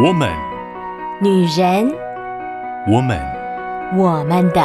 [0.00, 0.30] 我们，
[1.20, 1.92] 女人，
[2.86, 3.20] 我们，
[3.96, 4.62] 我们的。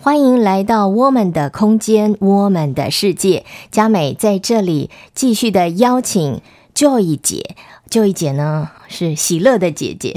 [0.00, 3.44] 欢迎来到 Woman 的空间，，Woman 的世界。
[3.70, 6.40] 佳美在这里继续的邀请
[6.74, 7.54] Joy 姐
[7.88, 10.16] 就一姐呢是喜乐的姐姐，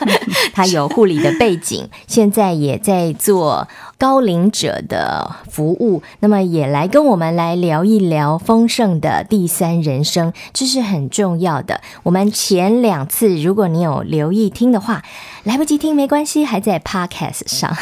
[0.54, 3.68] 她有护理的背景，现在也在做。
[3.98, 11.80] 高龄者的服务，那么也来跟我们来聊一聊丰盛的第三人生，这是很重要的。
[12.02, 15.02] 我们前两次，如果你有留意听的话，
[15.44, 17.74] 来不及听没关系，还在 Podcast 上，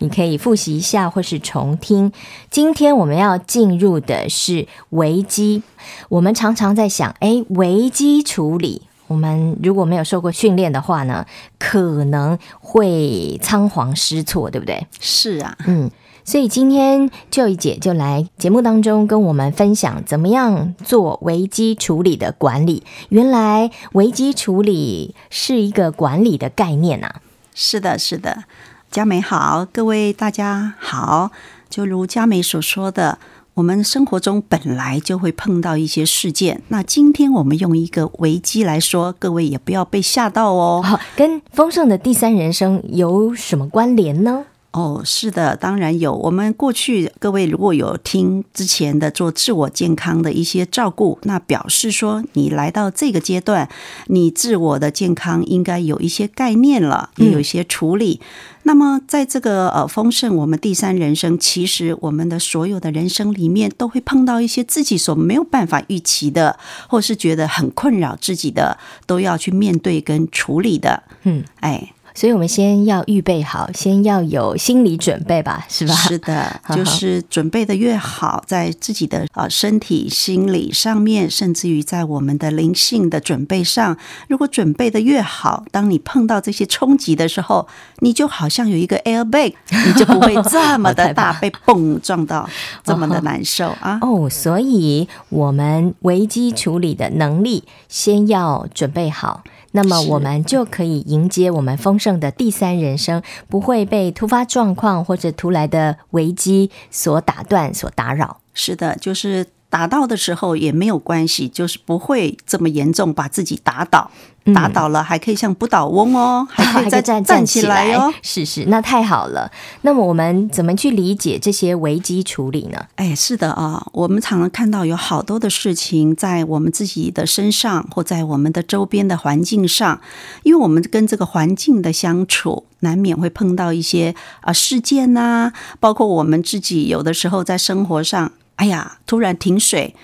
[0.00, 2.12] 你可以复习一下或是重听。
[2.50, 5.62] 今天我们要进入的是危机，
[6.10, 8.82] 我们常常在想，哎，危机处理。
[9.12, 11.26] 我们如果没有受过训练的话呢，
[11.58, 14.86] 可能会仓皇失措，对不对？
[14.98, 15.90] 是啊，嗯，
[16.24, 22.82] 所以今天 Joy 姐就来节目当中跟我们分享怎么样做危机处理的管理。
[23.10, 27.20] 原来危机处理是一个管理的概念啊！
[27.54, 28.44] 是的，是的，
[28.90, 31.30] 佳美好，各位大家好，
[31.68, 33.18] 就如佳美所说的。
[33.54, 40.82] 我们生活中本来就会碰到一些事件，那今天我们用一个危机来说，各位也不要被吓到哦。
[41.14, 44.46] 跟丰盛的第三人生有什么关联呢？
[44.72, 46.14] 哦，是的，当然有。
[46.14, 53.68] 我们过去各位如果有听之前的做自我健康的一些照顾，那表示说你来到这个阶段，
[54.06, 58.18] 你自我的健康应该有一些概念了，也有一些处理。
[58.22, 58.26] 嗯、
[58.62, 71.02] 那么在这个呃丰盛，我们第三人生，其实我们的所有的人生里面，都会碰到一些自己所没有办法预期的，或是觉得很困扰自己的，都要去面对跟处理的。
[71.24, 71.92] 嗯，哎。
[72.14, 75.94] 所以，我们先要预备好，先要有心理准备吧，是吧？
[75.94, 83.96] 是的， 就是准备的越好，在自己的呃身体、心理上面，甚至于在我们的灵性的准备上，
[84.28, 87.66] 如果准备的越好，当你碰到这些冲击的时候，
[88.00, 89.54] 你就好像有一个 airbag，
[89.86, 92.48] 你就不会这么的大被蹦撞到，
[92.84, 93.98] 这么的难受啊！
[94.02, 99.42] 哦，所以我们危机处理的能力先要准备好。
[99.72, 108.38] 那么我们就可以迎接我们丰盛的第三人生，不会被突发状况或者突来的危机所打断、所打扰。
[108.54, 114.10] 是的，就是打到的时候也没有关系，就是不会这么严重，把自己打倒。
[114.52, 118.12] 打倒了还可以像不倒翁哦， 还可以再站站起来哦。
[118.22, 119.48] 是是，那太好了。
[119.82, 122.84] 那么我们怎么去理解这些危机处理呢？
[122.96, 130.00] 哎，是的啊，我们常常看到有好多的事情在我们自己的身上，或在我们的周边的环境上，
[130.42, 139.96] 因为我们跟这个环境的相处，难免会碰到一些啊事件呐，包括我们自己有的时候在生活上，哎呀，突然停水，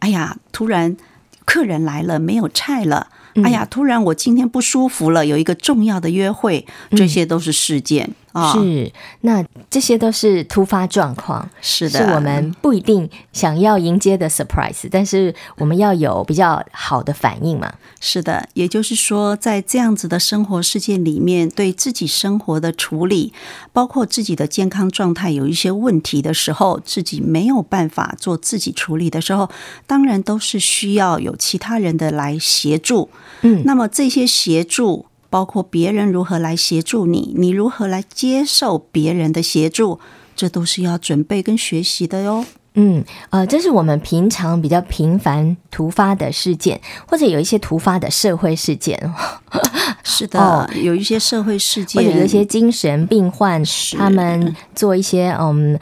[0.00, 0.96] 哎呀，突然
[1.44, 3.06] 客人来了没有菜了。
[3.44, 8.10] 哎呀，突然我今天不舒服了，有一个重要的约会，这些都是事件。
[8.52, 8.92] 是，
[9.22, 17.72] 那这些都是突发状况，是的，是我们不一定想要迎接的 surprise，但是我们要有比较好的反应嘛。
[18.00, 23.32] 是的，也就是说，在这样子的生活事件里面，对自己生活的处理，
[23.72, 29.50] 包括自己的健康状态有一些问题的时候，自己没有办法做自己处理的时候，
[29.86, 33.10] 当然都是需要有其他人的来协助。
[33.42, 35.06] 嗯，那么这些协助。
[35.30, 40.00] 包括别人如何来协助你，你如何来接受别人的协助，
[40.36, 42.44] 这都是要准备跟学习的哟。
[42.74, 49.12] 嗯，呃，这是我们平常比较频繁突发的事件，或者有一些突发的社会事件。
[50.04, 53.62] 是的，哦，有一些社会事件，或者有一些精神病患，
[53.96, 55.78] 他们做一些嗯。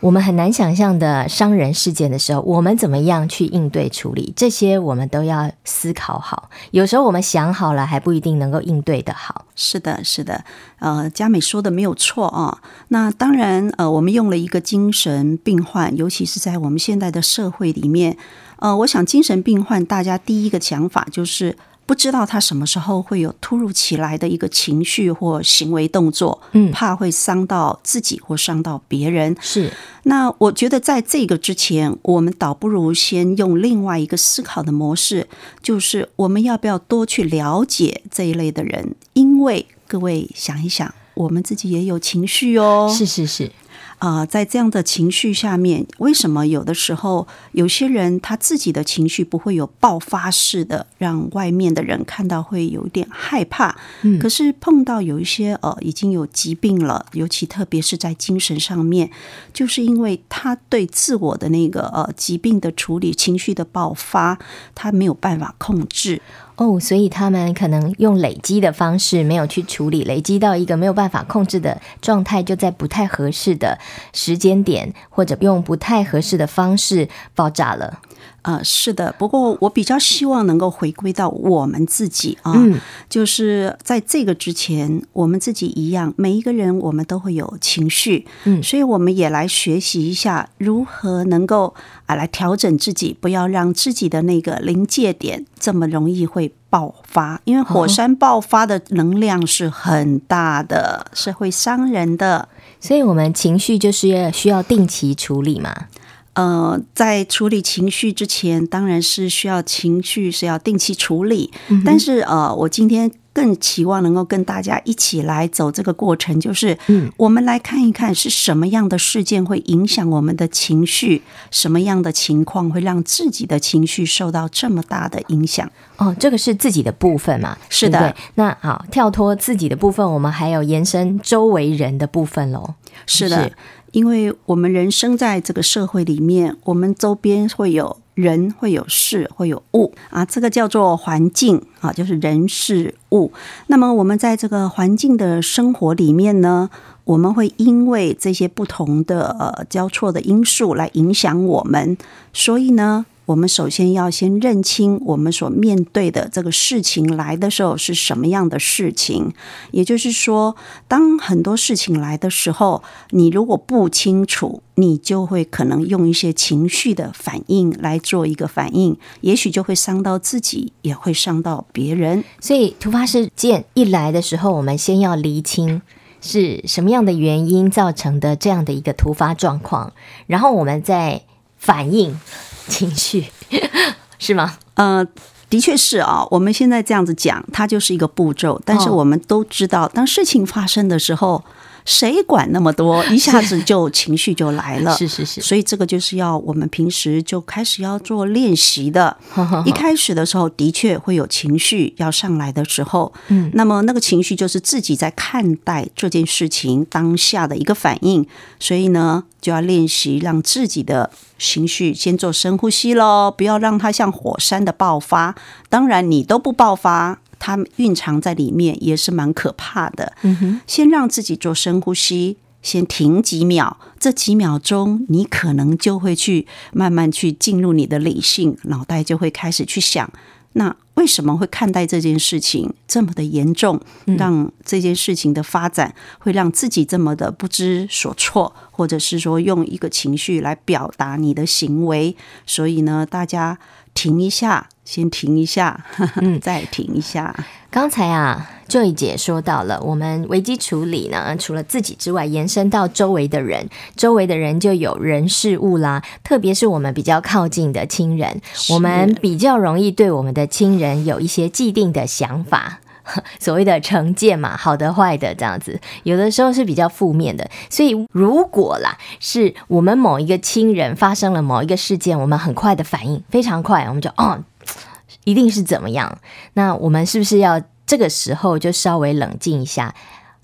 [0.00, 4.32] 我们很难想象的伤人事件的时候，我们怎么样去应对处理？
[4.36, 6.48] 这些我们都要思考好。
[6.70, 9.44] 有时候我们想好了，还不一定能够应对得好。
[9.56, 10.44] 是的，是的。
[10.78, 12.58] 呃，佳美说的没有错啊。
[12.88, 18.16] 那当然，呃，我们用了一个精神病患，尤其是在我们现在的社会里面，
[18.60, 21.56] 呃，我想精神病患大家第一个想法就是。
[21.88, 29.34] 不知道他什么时候会有突如其来的一个情绪或行为动作，嗯，怕会伤到自己或伤到别人。
[29.40, 35.26] 是，那我觉得在这个之前，我们倒不如先用另外一个思考的模式，
[35.62, 38.94] 就是我们要不要多去了解这一类的人？
[39.14, 42.94] 因为各位想一想，我们自己也有情绪哦。
[42.94, 43.50] 是是是。
[43.98, 53.76] 啊、呃，在这样的情绪下面，为什么有的时候有些人他自己的情绪不会有爆发式的，让外面的人看到会有点害怕？
[54.02, 59.10] 嗯，可是碰到有一些呃已经有疾病了，尤其特别是在精神上面，
[59.52, 64.38] 就是因为他对自我的那个呃疾病的处理、情绪的爆发，
[64.74, 66.22] 他没有办法控制。
[66.58, 73.78] 哦，所以他们可能用累积的方式没有去处理，累积到一个没有办法控制的状态，就在不太合适的
[74.12, 78.00] 时间点，或者用不太合适的方式爆炸了。
[78.48, 91.74] 呃，是的，不过我比较希望能够回归到我们自己啊，嗯，就是在这个之前，我们自己一样，每一个人我们都会有情绪，嗯，所以我们也来学习一下如何能够
[92.06, 102.48] 啊来调整自己，不要让自己的那个临界点这么容易会爆发，因为火山爆发的能量是很大的，哦，是会伤人的，
[102.80, 105.88] 所以我们情绪就是要需要定期处理嘛。
[106.38, 111.50] 呃，在处理情绪之前，当然是需要情绪是要定期处理。
[111.66, 125.68] 嗯、但是呃，我今天更期望能够跟大家一起来走这个过程，就是，嗯，我们来看一看是什么样的事件会影响我们的情绪，什么样的情况会让自己的情绪受到这么大的影响？
[125.96, 127.58] 哦，这个是自己的部分嘛？
[127.68, 127.98] 是的。
[127.98, 132.74] 对对，那好，跳脱自己的部分，我们还有延伸周围人的部分喽。
[133.06, 133.42] 是的。
[133.42, 133.52] 是
[133.98, 143.32] 因为我们人生在这个社会里面，我们周边会有人、会有事、会有物啊，这个叫做环境啊，就是人事物。
[143.66, 146.70] 那么我们在这个环境的生活里面呢，
[147.02, 151.98] 我们会因为这些不同的呃交错的因素来影响我们，
[152.32, 153.04] 所以呢。
[153.28, 159.34] 我们首先要先认清我们所面对的这个事情来的时候是什么样的事情，
[159.70, 160.56] 也就是说，
[160.88, 172.24] 当很多事情来的时候，你如果不清楚，你就会可能用一些情绪的反应来做一个反应，也许就会伤到自己，也会伤到别人。
[172.40, 175.82] 所以，突发事件一来的时候，我们先要厘清
[176.22, 179.92] 是什么样的原因造成的这样的一个突发状况，
[180.26, 181.20] 然后我们再
[181.58, 182.18] 反应。
[182.68, 183.26] 情绪
[184.18, 184.58] 是吗？
[184.74, 185.06] 呃，
[185.48, 186.26] 的确是啊。
[186.30, 188.60] 我们现在这样子讲，它就是一个步骤。
[188.64, 191.44] 但是我们都知道，当事情发生的时候。
[191.88, 193.02] 谁管那么多？
[193.08, 194.94] 一下子就情绪就来了。
[194.98, 199.16] 是是是，所以这个就是要我们平时就开始要做练习的。
[199.64, 208.26] 一开始的时候，的确会有情绪要上来的时候，嗯，那么那个情绪就是自己在看待这件事情当下的一个反应。
[208.60, 215.34] 所以呢，就要练习让自己的情绪先做深呼吸喽，不要让它像火山的爆发。
[215.70, 217.20] 当然，你都不爆发。
[217.38, 220.12] 它蕴藏在里面也是蛮可怕的。
[220.22, 230.10] 嗯哼，先让自己做深呼吸，先停几秒，这几秒钟你可能就会去慢慢去进入你的理性，脑袋就会开始去想，
[230.54, 233.80] 那为什么会看待这件事情这么的严重？
[234.06, 242.16] 让这件事情的发展会让自己这么的不知所措，或者是说用一个情绪来表达你的行为。
[242.44, 243.56] 所以呢，大家
[243.98, 244.68] 停一下。
[244.84, 245.84] 先停一下，
[246.16, 247.34] 嗯， 再停一下。
[247.70, 256.02] 刚才啊，Joy 姐说到了，我们危机处理呢，除了自己之外，延伸到周围的人，周围的人就有人事物啦。
[256.24, 258.40] 特别是我们比较靠近的亲人，
[258.70, 262.80] 我们比较容易对我们的亲人有一些既定的想法，
[263.40, 267.48] 所谓的成见嘛，好的坏的这样子，有的时候是比较负面的。
[267.70, 274.42] 所以如果啦，是我们某一个亲人发生了某一个事件，我们很快的反应，非常快，我们就哦。
[275.24, 276.18] 一定是怎么样？
[276.54, 279.94] 那我们是不是要这个时候就稍微冷静一下，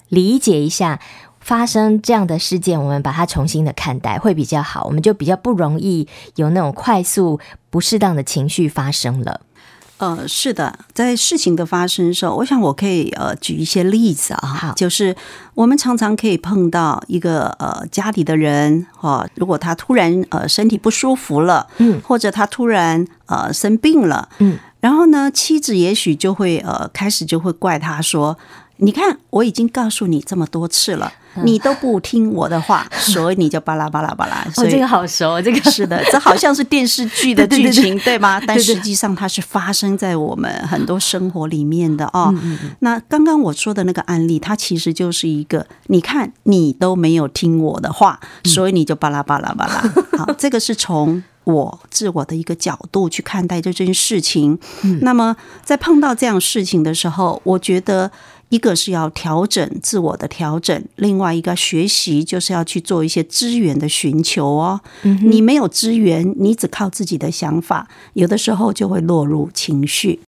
[0.08, 1.00] 理解一下
[1.40, 9.40] 发生这样的事件，我们把它重新的看待会比较好，我们就比较不容易有那种快速不适当的情绪发生了。
[9.98, 15.14] 呃，是的，在事情的发生的时候，我想我可以呃举一些例子啊，就是
[15.54, 24.58] 我们常常可以碰到一个呃家里的人哈，如果他突然呃身体不舒服了，嗯，或者他突然呃生病了，嗯。
[24.80, 28.36] 然后呢，妻子也许就会呃，开始就会怪他说
[28.78, 31.12] ：“你看，我已经告诉你这么多次了，
[31.44, 38.40] 你都不听我的话， 所以你就巴拉巴拉巴拉。”所以、哦、这个好熟，这个是的，这好像是电视剧的剧情， 对，吗？
[38.46, 42.34] 但实际上它是发生在我们很多生活里面的哦。
[42.80, 49.82] 那刚刚我说的那个案例，它其实就是一个，你看，你都没有听我的话，所以你就巴拉巴拉巴拉。
[50.18, 51.22] 好，这个是从。
[51.44, 58.10] 我自我的一个角度去看待这件事情，嗯，那么在碰到这样事情的时候，我觉得
[58.50, 64.80] 一个是要调整自我的调整，另外一个学习就是要去做一些资源的寻求哦。
[65.02, 70.20] 嗯、你没有资源，你只靠自己的想法，有的时候就会落入情绪。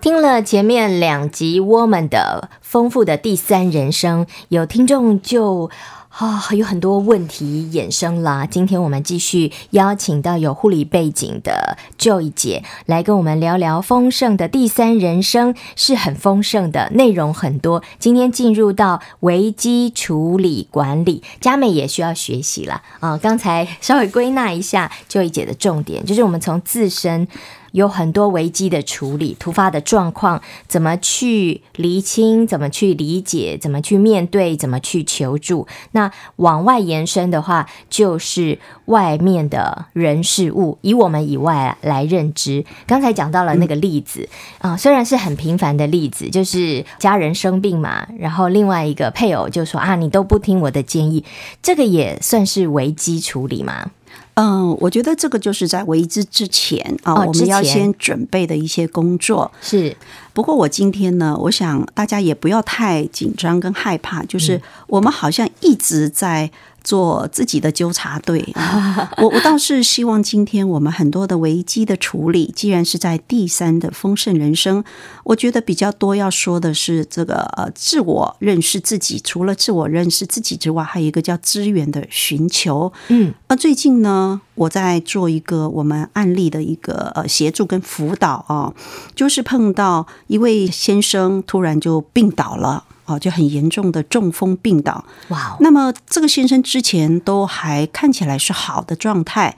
[0.00, 5.70] 听了前面两集我们的丰富的第三人生，有听众就
[6.12, 8.46] 啊、有很多问题衍生啦。
[8.46, 17.82] 今天我们继续邀请到有护理背景的 Joy 姐来跟我们聊聊丰盛的第三人生，是很丰盛的，内容很多。
[17.98, 23.16] 今天进入到危机处理管理，佳美也需要学习了啊。
[23.16, 27.26] 刚才稍微归纳一下 Joy 姐的重点，就是我们从自身。
[27.72, 35.66] 有很多危机的处理，突发的状况怎么去厘清，怎么去理解，怎么去面对，怎么去求助。
[35.90, 42.64] 那往外延伸的话，就是外面的人事物，以我们以外来认知。
[42.86, 51.24] 刚才讲到了那个例子啊、嗯呃，虽然是很平凡的例子，就是家人生病嘛，然后另外一个配偶就说啊，你都不听我的建议，
[51.62, 53.90] 这个也算是危机处理吗？
[54.34, 59.96] 嗯，我觉得这个就是在为之之前啊，哦、我们要先准备的一些工作是。
[60.32, 66.50] 不过我今天呢，我想大家也不要太紧张跟害怕，就是我们好像一直在。
[66.82, 69.10] 做自己的纠察队啊！
[69.18, 74.82] 我我倒是希望今天我们很多的危机的处理，既然是在第三的丰盛人生，
[75.24, 79.20] 我觉得比较多要说的是这个呃自我认识自己。
[79.22, 82.92] 除了自我认识自己之外，还有一个叫资源的寻求。
[83.08, 88.74] 嗯，那最近呢，我在做一个我们案例的一个呃协助跟辅导啊，
[89.14, 92.84] 就是碰到一位先生突然就病倒了。
[93.12, 95.04] 哦，就很严重的中风病倒。
[95.28, 95.58] 哇 Wow！
[95.60, 99.56] 那么这个先生之前都还看起来是好的状态，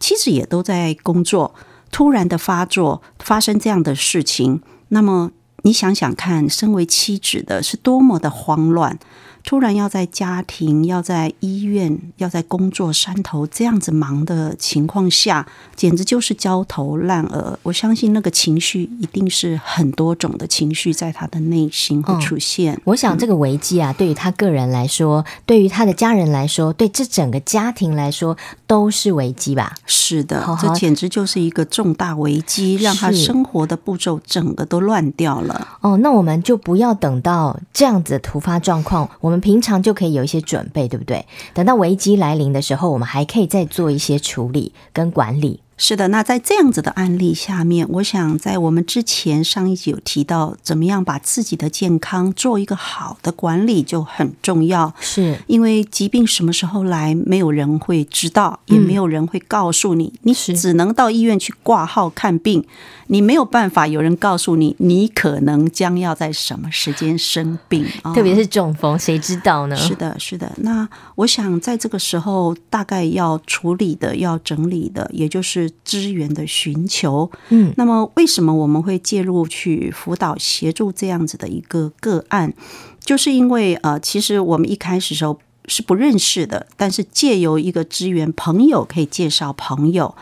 [0.00, 1.54] 妻子也都在工作，
[1.90, 5.30] 突然的发作，发生这样的事情，那么
[5.62, 8.98] 你想想看，身为妻子的是多么的慌乱。
[9.44, 15.46] 突然要在家庭、要在医院、要在工作山头这样子忙的情况下，
[15.76, 17.58] 简直就是焦头烂额。
[17.62, 22.74] 我相信那个情绪一定是很多种的情绪在他的内心会出现。
[22.74, 28.36] 嗯，我想这个危机啊，对于他个人来说，对于他的家人来说，对这整个家庭来说
[28.66, 29.74] 都是危机吧？
[29.84, 35.68] 是的，这简直就是一个重大危机，让他生活的步骤整个都乱掉了。
[35.82, 41.26] 哦，那我们就不要等到这样子的突发状况，我我们平常就可以有一些准备，对不对？
[41.54, 45.58] 等到危机来临的时候，我们还可以再做一些处理跟管理。
[45.76, 54.92] 是的，那在这样子的案例下面，我想在我们之前上一集有提到，怎么样把自己的健康做一个好的管理就很重要。
[55.00, 62.64] 是因为疾病什么时候来，没有人会知道，也没有人会告诉你，嗯、你只能到医院去挂号看病。
[63.08, 69.76] 你没有办法，有人告诉你，你可能将要在什么时间生病，特别是中风，谁知道呢？
[69.76, 70.50] 是的，是的。
[70.56, 77.30] 那我想在这个时候，大概要处理的、要整理的，也就是资源的寻求。
[77.48, 82.52] 嗯，那么为什么我们会介入去辅导协助这样子的一个个案？
[83.00, 90.14] 就是因为呃，其实我们一开始时候是不认识的，但是借由一个资源，朋友可以介绍朋友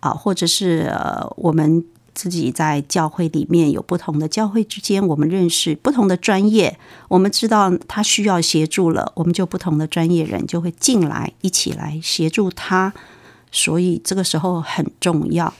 [0.00, 1.84] 啊，或者是呃我们。
[2.12, 6.76] 自己在教会里面有不同的教会之间，我们认识不同的专业，
[7.08, 12.92] 我们知道他需要协助了，我们就不同的专业人就会进来一起来协助他，
[13.50, 15.52] 所以这个时候很重要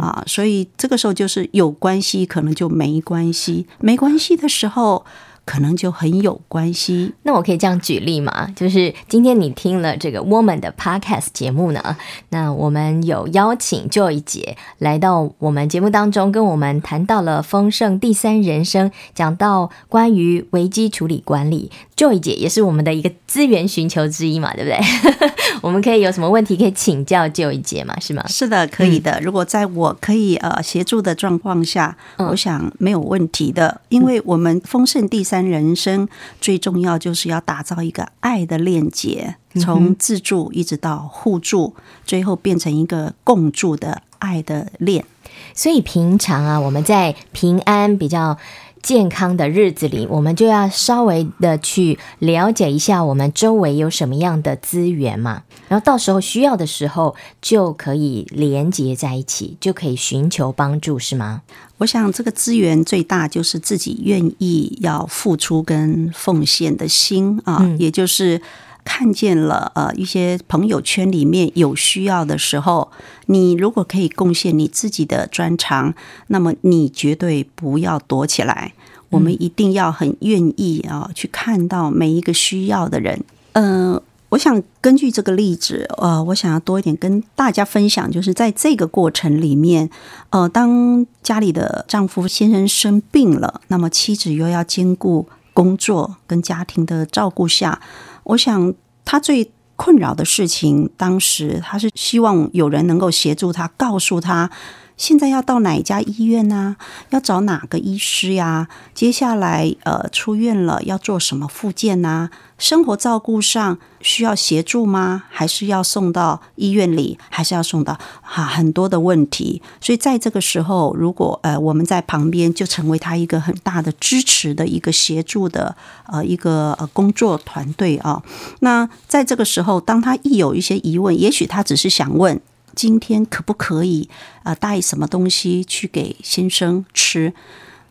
[0.00, 5.04] 啊，所以这个时候就是有关系，可能就没关系，没关系的时候。
[5.46, 7.14] 可能就很有关系。
[7.22, 8.52] 那我可以这样举例吗？
[8.56, 11.96] 就是今天你听了这个 Woman 的 Podcast 节目呢，
[12.30, 21.70] 那我们有邀请 Joy 姐来到我们节目当中，跟我们谈到了丰盛第三人生，讲到关于危机处理管理。
[21.96, 24.78] Joy 姐也是我们的一个资源寻求之一嘛，对不对？
[25.62, 27.98] 我们可以有什么问题可以请教 Joy 姐嘛？
[28.00, 28.26] 是吗？
[28.26, 29.20] 是的，可以的。
[29.22, 35.35] 如果在我可以呃协助的状况下，嗯、我想没有问题的，因为我们丰盛第三。
[35.44, 36.08] 人生
[36.40, 41.74] 最重要就是要打造一个爱的链接，从自助一直到互助，
[42.04, 45.04] 最后变成一个共助的爱的链。
[45.52, 48.38] 所以平常啊，我们在平安比较
[48.86, 61.42] 健康的日子里，我们就要稍微的去了解一下我们周围有什么样的资源嘛，然后到时候需要的时候就可以连接在一起，就可以寻求帮助，是吗？
[61.78, 68.40] 我想这个资源最大就是自己愿意要付出跟奉献的心啊，嗯、也就是
[68.86, 72.92] 看见了呃一些朋友圈里面有需要的时候，
[73.26, 75.92] 你如果可以贡献你自己的专长，
[76.28, 78.72] 那么你绝对不要躲起来。
[79.10, 83.24] 我们一定要很愿意啊去看到每一个需要的人。
[83.52, 89.88] 嗯、呃，我想根据这个例子，呃，我想要多一点跟大家分享，就是在这个过程里面，
[90.30, 97.80] 呃，当家里的丈夫先生生病了，那么妻子又要兼顾工作跟家庭的照顾下，
[98.26, 104.50] 我想他最困扰的事情，当时他是希望有人能够协助他，告诉他。
[104.96, 106.76] 现在要到哪一家医院呢？
[107.10, 108.68] 要找哪个医师呀？
[108.94, 112.30] 接下来呃出院了要做什么复健呢？
[112.56, 115.24] 生活照顾上需要协助吗？
[115.28, 117.18] 还是要送到医院里？
[117.28, 119.60] 还是要送到哈、很多的问题？
[119.82, 125.76] 所以在这个时候，如果呃我们在旁边，就成为他一个很大的支持的一个协助的
[126.06, 128.22] 呃一个呃工作团队啊。
[128.60, 132.40] 那在这个时候，当他一有一些疑问，也许他只是想问。
[132.76, 134.08] 今天可不可以
[134.44, 137.32] 啊带什么东西去给先生吃？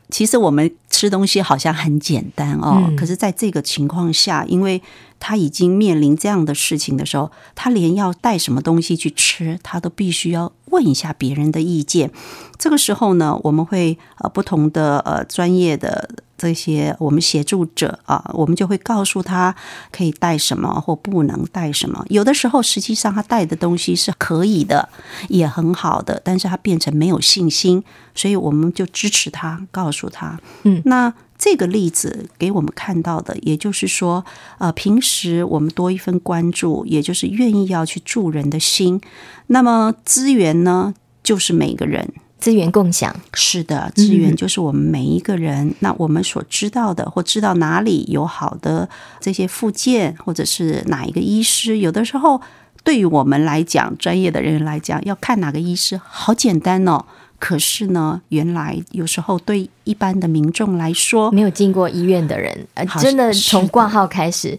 [0.09, 4.79] 其实我们吃东西好像很简单哦，可是在这个情况下，因为
[5.19, 12.11] 他已经面临这样的事情的时候，他连要带什么东西去吃，他都必须要问一下别人的意见。
[12.59, 16.07] 这个时候呢，我们会呃不同的呃专业的。
[16.37, 19.55] 这些我们协助者啊，我们就会告诉他
[19.91, 22.05] 可以带什么或不能带什么。
[22.09, 24.89] 有的时候，实际上他带的东西是可以的，
[25.29, 30.39] 也很好的，但是他变成没有信心，所以我们就支持他，告诉他。
[30.63, 34.25] 嗯，那这个例子给我们看到的，也就是说，
[34.57, 39.01] 呃，平时我们多一份关注，也就是愿意要去助人的心。
[39.47, 42.13] 那么资源呢，就是每个人。
[42.37, 45.67] 资源共享，是的，资源就是我们每一个人。
[45.67, 48.87] 嗯、那我们所知道的，或知道哪里有好的
[49.19, 52.39] 这些附件，或者是哪一个医师，有的时候
[52.83, 57.05] 对于我们来讲，专业的人来讲，要看哪个医师，好简单哦。
[57.39, 64.57] 可是呢，原来有时候对一般的民众来说，没有进过医院的人，呃，真的从挂号开始，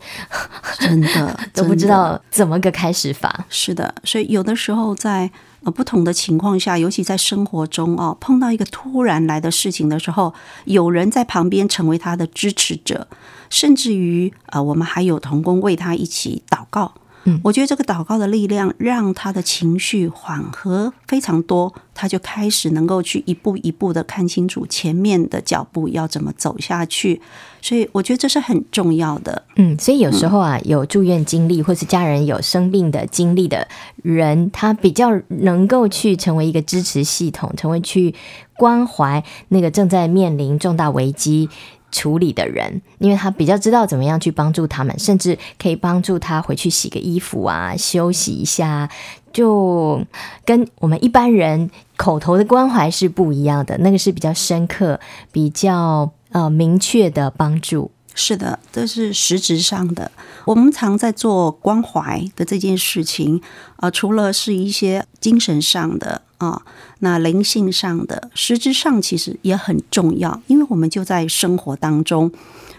[0.80, 3.44] 真的 都不知道怎么个开始法。
[3.48, 5.30] 是的，所以有的时候在。
[5.70, 10.32] 不同的情况下，尤其在生活中哦，碰到一个突然来的事情的时候，
[10.64, 13.08] 有人在旁边成为他的支持者，
[13.50, 16.92] 甚至于呃，我们还有同工为他一起祷告。
[17.26, 27.20] 嗯，我觉得这个祷告的力量让他的情绪缓和非常多，他就开始能够去一步一步的看清楚前面的脚步要怎么走下去。
[27.60, 29.42] 所以我觉得这是很重要的。
[29.56, 33.66] 嗯，所以有时候啊，有住院经历或是家人有生病的经历的
[34.04, 38.14] 人，他比较能够去成为一个支持系统，成为去
[38.56, 41.48] 关怀那个正在面临重大危机。
[41.90, 48.88] 处理的人，因为他比较知道怎么样去帮助他们，甚至可以帮助他回去洗个衣服啊，休息一下，
[49.32, 50.04] 就
[50.44, 53.78] 跟我们一般人口头的关怀是不一样的。
[53.78, 55.00] 那个是比较深刻、
[55.32, 57.90] 比较呃明确的帮助。
[58.16, 60.10] 是的，这是实质上的。
[60.46, 63.40] 我们常在做关怀的这件事情
[63.76, 66.22] 啊、除了是一些精神上的。
[66.38, 66.60] 啊、
[66.98, 72.30] 那灵性上的，实质上其实也很重要，因为我们就在生活当中。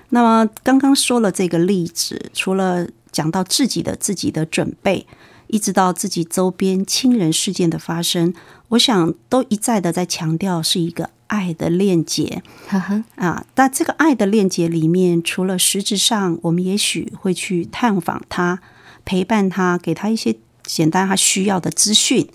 [0.10, 5.08] 那么刚刚说了这个例子，除了讲到自己的自己的准备，
[5.48, 8.32] 一直到自己周边亲人事件的发生，
[8.68, 12.42] 我想都一再的在强调是一个爱的链接。
[12.68, 18.60] 哈哈啊，但这个爱的链接里面，除了实质上，我们也许会去探访他，
[19.06, 22.28] 陪伴他，给他一些简单他需要的资讯。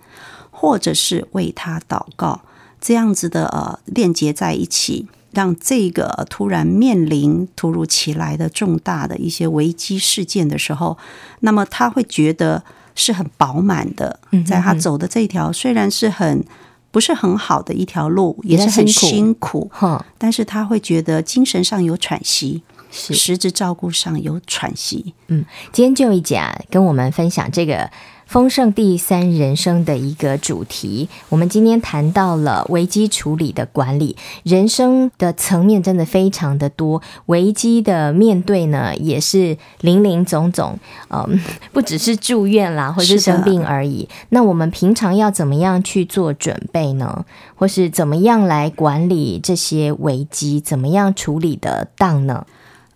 [0.54, 2.42] 或者是为他祷告，
[2.80, 10.96] 这样子的呃链接在一起，让这个突然面临突如其来的重大的一些危机事件的时候，
[11.40, 12.62] 那么他会觉得
[12.94, 16.44] 是很饱满的，在他走的这条虽然是很
[16.92, 19.68] 不是很好的一条路，也是很辛苦，
[20.16, 25.12] 但是他会觉得精神上有喘息，是实质照顾上有喘息。
[25.26, 27.90] 嗯，今天就一讲跟我们分享这个。
[28.32, 40.78] 丰盛第三人生的一个主题，我们今天谈到了危机处理的管理，人生的层面真的非常的多，危机的面对呢也是林林总总，
[41.10, 41.38] 嗯，
[41.74, 44.08] 不只是住院啦，或是生病而已。
[44.30, 47.26] 那我们平常要怎么样去做准备呢？
[47.54, 50.58] 或是怎么样来管理这些危机？
[50.58, 52.46] 怎么样处理的当呢？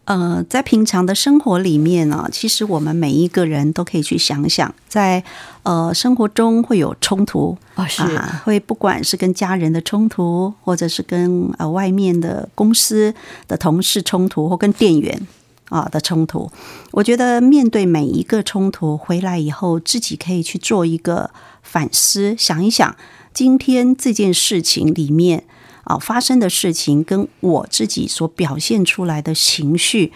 [0.07, 5.23] 呃，在平常的生活里面呢，其实我们每一个人都可以去想想，在
[5.65, 13.13] 呃生活中会有冲突啊，会不管是跟家人的冲突，或者是跟呃外面的公司
[13.49, 15.27] 的同事冲突，或跟店员
[15.71, 16.49] 啊的冲突。
[16.93, 21.31] 我觉得面对每一个冲突回来以后，自己可以去做一个
[21.63, 22.95] 反思，想一想
[23.35, 25.43] 今天这件事情里面
[25.87, 30.13] 啊发生的事情，跟我自己所表现出来的情绪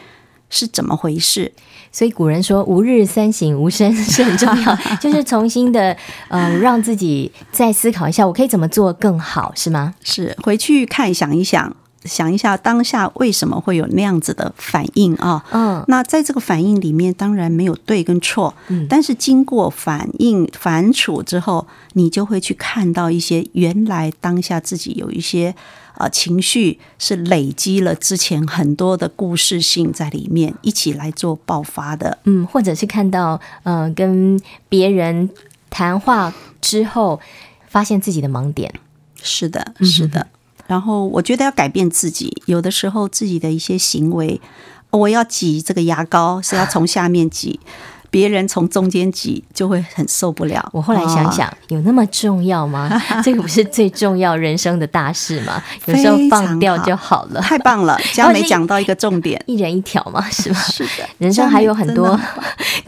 [0.49, 1.53] 是怎么回事。
[1.93, 5.93] 所以古人说“吾日三省吾身”是很重要， 就是重新的
[6.29, 9.95] 嗯、呃，让自己再思考一下，我可以怎么做更好，是吗？
[10.05, 11.75] 是回去看想一想，
[12.05, 15.45] 想一下当下为什么会有那样子的反应啊？
[15.53, 25.55] 嗯，那在这个反应里面，当然没有对跟错，嗯，但是经过反应反刍之后，你就会去看到一些原来当下自己有一些。
[25.95, 32.17] 啊，情绪是累积了之前很多的故事性在里面，一起来做爆发的。
[32.25, 35.29] 嗯，或者是看到，呃，跟别人
[35.69, 36.33] 谈话
[36.63, 37.21] 之后，
[37.69, 38.73] 发现自己的盲点。
[39.23, 40.21] 是的，是的。
[40.21, 40.27] 嗯、
[40.71, 44.41] 然后我觉得要改变自己，有的时候自己的一些行为，
[44.91, 47.59] 我要挤这个牙膏是要从下面挤。
[48.13, 50.69] 别人从中间挤就会很受不了。
[50.73, 52.91] 我后来想想，有那么重要吗？
[53.23, 55.63] 这个不是最重要人生的大事吗？
[55.87, 57.41] 有时候放掉就好了。
[57.41, 60.59] 太棒了， 佳美讲到一个重点，一人一条嘛，是吧？
[60.59, 62.19] 是的，人生还有很多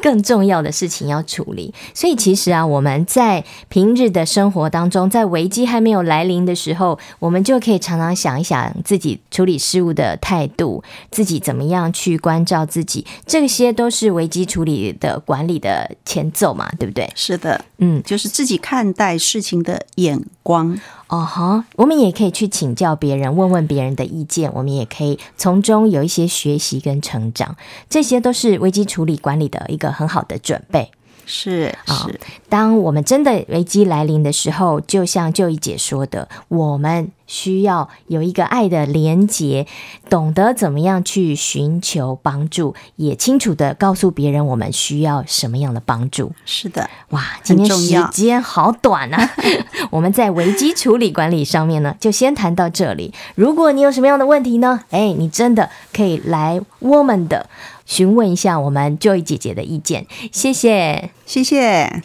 [0.02, 1.72] 更重要的事情要处理。
[1.94, 15.22] 所以其实啊，我们在平日的生活当中，在危机还没有来临的时候，我们就可以常常想一想自己处理事物的态度，自己怎么样去关照自己，这些都是危机处理的。
[15.24, 17.08] 管理的前奏嘛，对不对？
[17.14, 20.76] 是的，嗯，就是自己看待事情的眼光。
[21.12, 27.55] 哦哈，我们也可以去请教别人，问问别人的意见，我们也可以从中有一些学习跟成长，
[27.90, 30.90] 这些都是危机处理管理的一个很好的准备。
[31.24, 32.11] 是是、哦，
[32.48, 39.66] 当我们真的危机来临的时候，就像就一姐说的，我们需要有一个爱的连结，
[40.11, 46.32] 懂得怎么样去寻求帮助，也清楚的告诉别人我们需要什么样的帮助。
[46.44, 49.30] 是的，哇，今天时间好短啊！
[49.90, 53.14] 我们在危机处理管理上面呢，就先谈到这里。
[53.35, 54.80] 如果你有什么样的问题呢？
[54.90, 57.48] 哎，你真的可以来我们的。
[57.92, 62.02] 询问一下我们 Joy 姐姐的意见，谢谢，谢谢。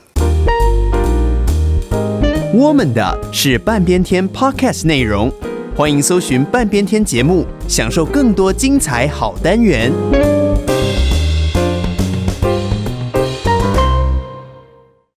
[2.53, 5.31] 我们的是半边天 Podcast 内容，
[5.77, 10.36] 欢迎搜寻半边天节目，享受更多精彩好单元。